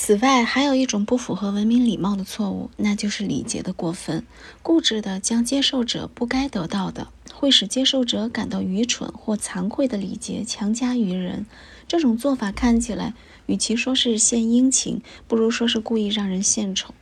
[0.00, 4.24] 此外，还有一种不符合文明礼貌的错误，那就是礼节的过分，
[4.62, 11.46] 固执的将接受者不该得到的，会使接受者感到愚蠢或惭愧的礼节强加于人。
[11.86, 13.14] 这种做法看起来。
[13.46, 16.92] 与其说是献殷勤，不如说是故意让人献丑，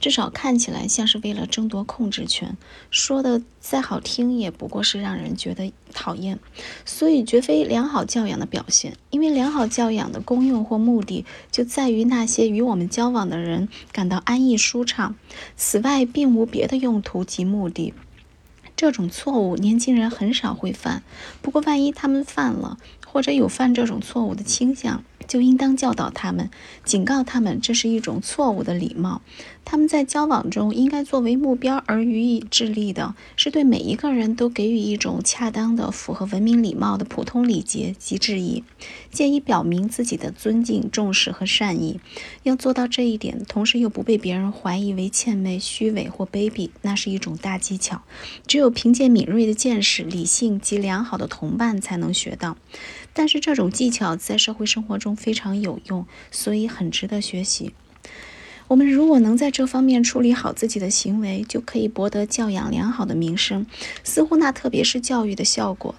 [0.00, 2.56] 至少看起来像是为了争夺控制权。
[2.90, 6.40] 说的再好听，也不过是让人觉得讨厌，
[6.84, 8.96] 所以绝非良好教养的表现。
[9.10, 15.14] 因为良好教养的功用或目的，就在于那些与我们交往的人感到安逸舒畅。
[15.56, 17.94] 此外，并无别的用途及目的。
[18.82, 21.04] 这种错误，年轻人很少会犯。
[21.40, 26.50] 不过，万一他们犯了，或者有犯这种错误的倾向，就应当教导他们，
[26.84, 29.22] 警告他们，这是一种错误的礼貌。
[29.64, 38.64] 他们在交往中应该作为目标而予以致力的，是对每一个人都给予一种恰当的、符合文明礼貌的普通礼节及致意，
[39.12, 42.00] 借以表明自己的尊敬、重视和善意。
[42.42, 48.02] 要做到这一点，同时又不被别人怀疑为谄媚、虚伪或卑鄙，那是一种大技巧。
[48.48, 52.56] 只有凭借敏锐的见识、理性及良好的同伴才能学到。
[53.12, 57.72] 但是这种技巧在社会生活中非常有用，所以很值得学习。
[58.68, 63.66] 我们如果能在这方面处理好自己的行为，就可以博得教养良好的名声，
[64.02, 65.94] 似乎那特别是教育的效果。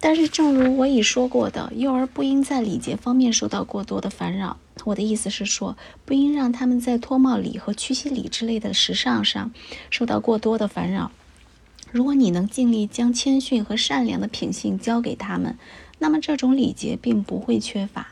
[0.00, 4.58] 但是，正如我已说过的，幼儿不应在礼节方面受到过多的烦扰。
[4.84, 9.52] 我的意思是说，不应让他们在脱帽礼和屈膝礼之类的时尚上
[9.88, 11.12] 受到过多的烦扰。
[11.96, 15.56] 如果你能尽力将谦逊和善良的品性教给他们，
[15.98, 18.08] 那么这种礼节并不会缺乏。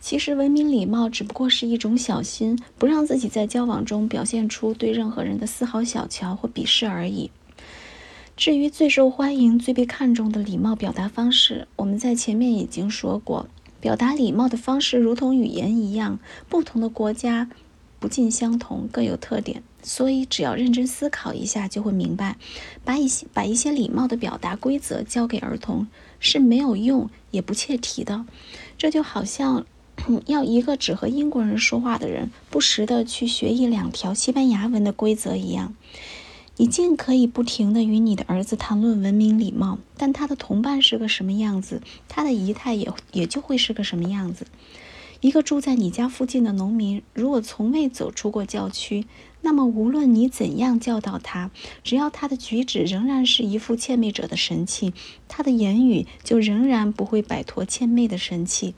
[0.00, 7.30] 其实，文明礼貌只不过是一种小心，不让自己在交往中表现出对任何人的丝毫小瞧或鄙视而已。
[8.38, 13.48] 至于最受欢迎、最被看重的礼貌表达方式，我们在前面已经说过，
[13.82, 17.50] 表达礼貌的方式如同语言一样，不同的国家
[17.98, 19.62] 不尽相同，各有特点。
[19.82, 22.36] 所以，只要认真思考一下，就会明白，
[22.84, 25.86] 把一些把一些礼貌的表达规则教给儿童
[26.18, 28.24] 是没有用也不切题的。
[28.76, 29.66] 这就好像。
[30.26, 35.74] 要一个只和英国人说话的人不时的去学一两条西班牙文的规则一样，
[36.56, 44.46] 你尽可以不停的与你的儿子谈论文明礼貌，但他的同伴是个什么样子，他的仪态也也就会是个什么样子。
[45.20, 49.04] 一个住在你家附近的农民，如果从未走出过教区，
[49.40, 51.50] 那么无论你怎样教导他，
[51.82, 54.94] 只要他的举止仍然是一副谄媚者的神气，
[55.26, 58.74] 他的言语就仍然不会摆脱谄媚的神气。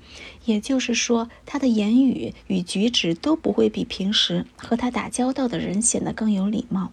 [0.47, 6.91] 也就是说，他的言语与举止都不会比平时和他打交道的人显得更有礼貌。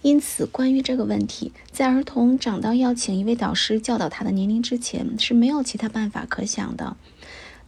[0.00, 6.96] 因此，关于这个问题，在儿童长到要请一位导师教导他的年龄之前，是没有其他办法可想的。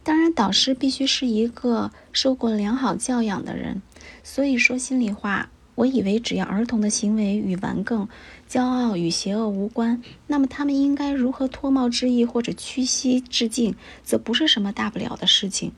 [0.03, 3.81] 当然，导师必须是一个受过良好教养的人。
[4.23, 8.07] 所以说心里话，我以为只要儿童的行为与顽梗、
[8.49, 15.71] 骄傲与邪恶无关，那么他们应该如何脱帽致意或者屈膝致敬，则不是什么大不了的事情。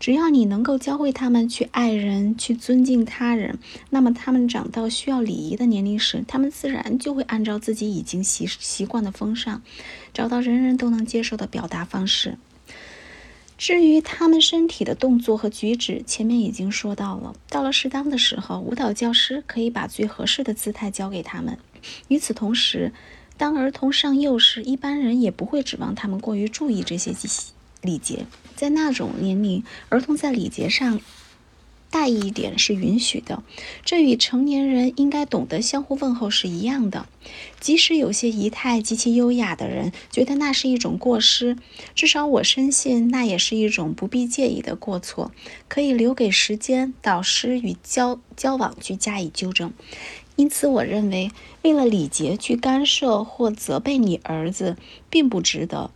[0.00, 3.60] 只要你能够教会他们去爱人、去尊敬他人，
[3.90, 9.62] 那么他们长到需要礼仪的年龄时，他们自然就会按照自己已经习习惯的风尚，
[10.12, 12.36] 找到人人都能接受的表达方式。
[13.60, 17.34] 至于他们身体的动作和举止，前面已经说到了。
[17.50, 21.58] 到了适当的时候，舞蹈教师可以把最合适的姿态教给他们。
[22.08, 22.90] 与此同时，
[23.36, 27.12] 当儿童上幼时，一般人也不会指望他们过于注意这些
[27.82, 28.24] 礼节。
[28.56, 30.98] 在那种年龄，儿童在礼节上。
[31.90, 33.42] 大意一点是允许的，
[33.84, 37.06] 这与成年人应该懂得相互问候是一样的。
[37.58, 41.56] 即使有些仪态极其优雅的人觉得那是一种过失，
[41.94, 45.32] 至少我深信那也是一种不必介意的过错，
[45.68, 49.72] 可以留给时间、导师与交交往去加以纠正。
[50.36, 54.76] 因此，我认为为了礼节去干涉或责备你儿子，
[55.10, 55.90] 并不值得。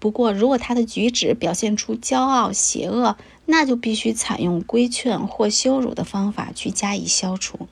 [0.00, 3.16] 不过，如果他的举止表现出骄傲、邪恶，
[3.46, 7.68] 那就必须采用规劝或羞辱的方法去加以消除。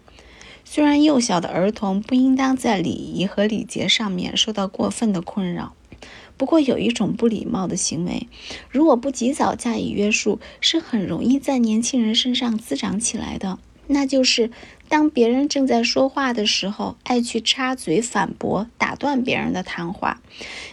[0.64, 5.72] 虽然幼小的儿童不应当在礼仪和礼节上面受到过分的困扰，
[6.36, 8.28] 不过有一种不礼貌的行为，
[8.68, 13.58] 如果不及早加以约束，是很容易在年轻人身上滋长起来的。
[13.88, 14.50] 那就是
[14.88, 20.22] 当别人正在说话的时候，爱去插嘴反驳、打断别人的谈话。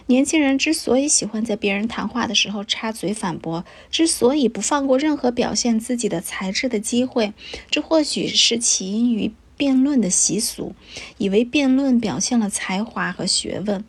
[0.06, 7.32] 年轻人之所以喜欢在别人谈话的时候插嘴反驳，之所以不放过任何表现自己的才智的机会，
[7.70, 10.74] 这或许是起因于辩论的习俗，
[11.16, 13.82] 以为辩论表现了才华和学问，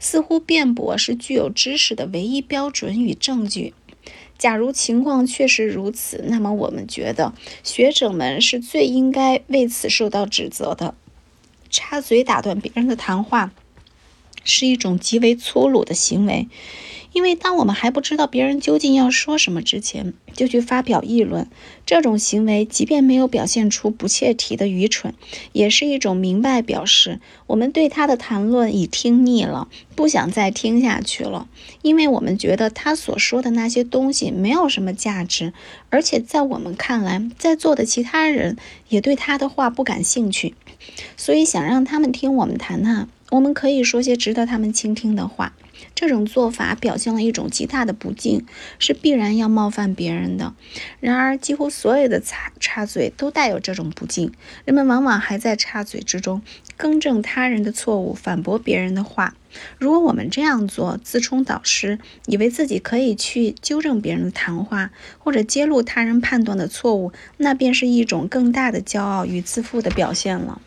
[0.00, 3.72] 似乎辩驳是具有知识的唯一标准与证据。
[4.42, 10.96] 假如情况确实如此，那么我们觉得学者们是最应该为此受到指责的。
[11.70, 13.52] 插嘴打断别人的谈话
[14.42, 16.48] 是一种极为粗鲁的行为。
[17.12, 21.46] 因为当我们还不知道别人究竟要说什么之前，就去发表议论，
[21.84, 25.14] 这种行为即便没有表现出不切题的愚蠢，
[25.52, 31.48] 也是一种明白表示我们对他的谈论已听腻了，不想再听下去了。
[31.82, 35.52] 因为我们觉得他所说的那些东西没有什么价值，
[35.90, 38.56] 而且在我们看来，在座的其他人
[38.88, 40.54] 也对他的话不感兴趣，
[41.16, 45.52] 所以想让他们听我们谈谈，我们可以说些值得他们倾听的话。
[45.94, 48.46] 这种做法表现了一种极大的不敬，
[48.78, 50.54] 是必然要冒犯别人的。
[51.00, 54.32] 然而，几乎所有的插插嘴都带有这种不敬。
[54.64, 56.42] 人们往往还在插嘴之中
[56.76, 59.34] 更正他人的错误，反驳别人的话。
[59.78, 70.62] 如果我们这样做，自充导师，以为自己可以去纠正别人的谈话，或者揭露他人判断的错误，那便是一种更大的骄傲与自负的表现了。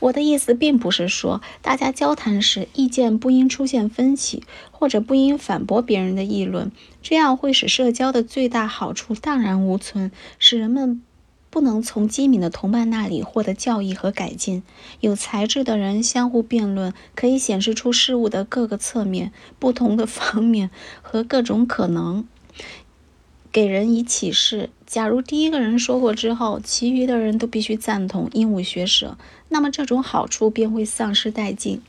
[0.00, 6.70] 我的意思并不是说，大家交谈时意见不应出现分歧，或者不应反驳别人的议论，
[7.02, 11.02] 这样会使社交的最大好处荡然无存，使人们
[11.50, 14.62] 不能从机敏的同伴那里获得教益和改进。
[15.00, 20.70] 有才智的人相互辩论，可以显示出事物的各个侧面、不同的方面
[21.02, 22.26] 和各种可能。
[23.58, 24.70] 给人以启示。
[24.86, 29.18] 假如第一个人说过之后，其余的人都必须赞同，鹦鹉学舌，
[29.48, 31.82] 那么这种好处便会丧失殆尽。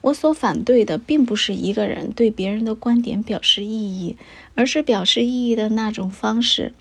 [0.00, 4.16] 我所反对的，并不是一个人对别人的观点表示异议，
[4.54, 6.72] 而是表示异议的那种方式。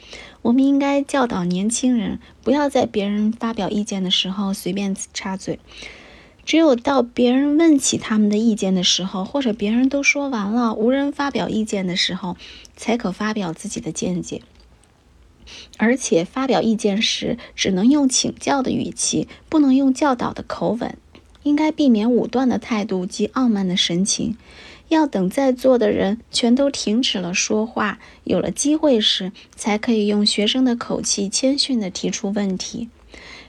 [0.42, 5.60] 我们应该教导年轻人，不要在别人发表意见的时候随便插嘴。
[6.50, 12.38] 只有到别人问起他们的意见的时候，或者别人都说完了，无人发表意见的时候，
[12.76, 14.42] 才可发表自己的见解。
[15.78, 20.98] 而且发表意见时，只能用请教的语气，不能用教导的口吻。
[21.44, 24.36] 应该避免武断的态度及傲慢的神情，
[24.88, 32.90] 要等在座的人全都停止了说话，有了机会时，才可以用学生的口气，谦逊地提出问题。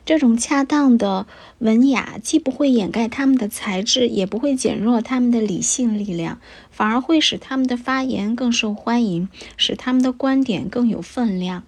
[0.04, 1.26] 这种恰当的
[1.58, 11.62] 文雅，既不会掩盖他们的才智，也不会减弱他们的理性力量，反而会使他们的发言更受欢迎，使他们的观点更有分量。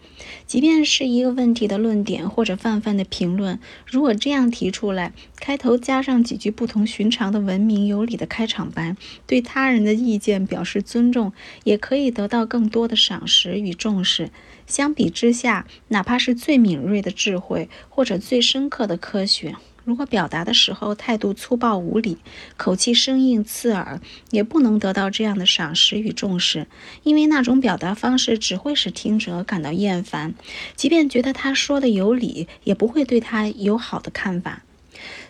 [0.47, 8.97] 即便是一个问题的论点或者泛泛的评论，如果这样提出来，开头加上几句不同寻常的文明有礼的开场白，
[9.27, 11.33] 对他人的意见表示尊重，
[11.65, 14.31] 也可以得到更多的赏识与重视。
[14.67, 22.19] 相比之下，哪怕是最敏锐的智慧或者最深刻的科学，如果表达的时候态度粗暴无礼，
[22.57, 26.69] 口气生硬刺耳，也不能得到这样的赏识与重视，
[27.03, 30.35] 因为那种表达方式只会使听者感到厌烦，
[30.77, 34.63] 即便觉得他说的有理，也不会对他有好的看法。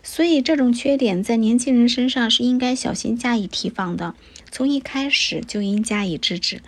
[0.03, 4.15] 所以，这种缺点在年轻人身上是应该小心加以提防的，
[4.51, 6.61] 从一开始就应加以制止。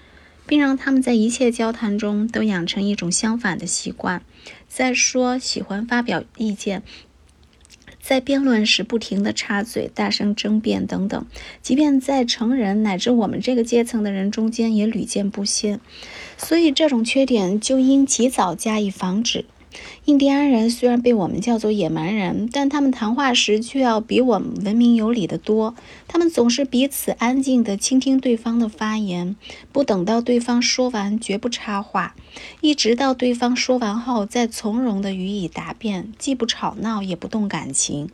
[0.47, 4.23] 并让他们在一切交谈中都养成一种相反的习惯。
[4.69, 6.83] 再说，喜欢发表意见，
[8.01, 11.27] 在辩论时不停地插嘴、大声争辩等等，
[11.63, 15.81] 即便在成人乃至我们这个阶层的人中间也屡见不鲜。
[16.37, 19.45] 所以，这种缺点就应及早加以防止。
[20.07, 25.75] 印第安人虽然被我们叫做野蛮人，但他们谈话时却要比我们文明有礼得多。
[26.07, 29.35] 他们总是彼此安静地倾听对方的发言，
[29.73, 32.15] 不等到对方说完绝不插话，
[32.61, 38.11] 一直到对方说完后再从容地予以答辩，既不吵闹也不动感情。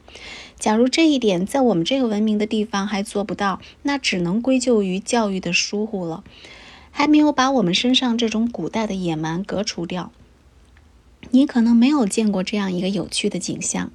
[0.60, 6.22] 假如这一点在我们这个文明的地方还做不到，那只能归咎于教育的疏忽了，
[6.92, 10.12] 还没有把我们身上这种古代的野蛮革除掉。
[11.30, 13.90] 你可能没有见过这样一个有趣的景象：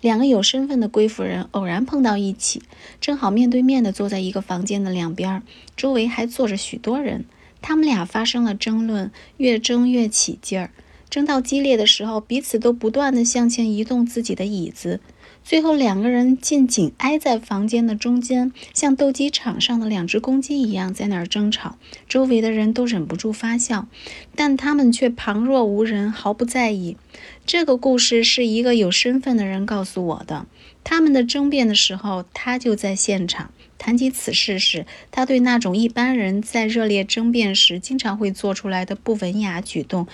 [0.00, 2.62] 两个有身份的贵妇人偶然碰到一起，
[3.00, 5.42] 正好面对面地坐在一个房间的两边，
[5.76, 7.24] 周围还坐着许多人。
[7.60, 10.70] 他们俩发生了争论，越争越起劲儿。
[11.08, 15.00] 争到激烈的时候，彼此都不断地向前移动自己的椅子。
[15.44, 21.78] 最后，两个人竟紧挨在房间的中间，像斗鸡场上的两只公鸡一样在那儿争吵。
[22.06, 23.88] 周围的人都忍不住发笑，
[24.34, 26.98] 但他们却旁若无人，毫不在意。
[27.46, 30.46] 这个故事是一个有身份的人告诉我的。
[30.84, 33.50] 他们的争辩的时候，他就在现场。
[33.78, 40.08] 谈及此事时，他对那种一般人在热烈争辩时经常会做出来的不文雅举动。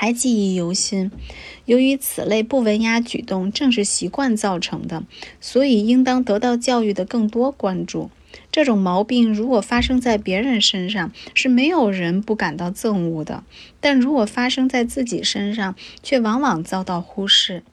[0.00, 1.10] 还记忆犹新。
[1.64, 5.02] 由于此类不文雅举动正是习惯造成的，
[5.40, 8.08] 所以应当得到教育的更多关注。
[8.52, 13.42] 这种毛病如果发生在别人身上，是没有人不感到憎恶的；
[13.80, 17.64] 但如果发生在自己身上，却往往遭到忽视。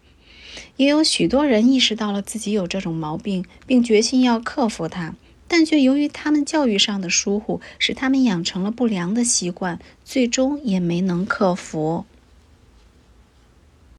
[0.78, 5.14] 也有许多人意识到了自己有这种毛病，并决心要克服它，
[5.48, 12.06] 但却由于他们教育上的疏忽，使他们养成了不良的习惯，最终也没能克服。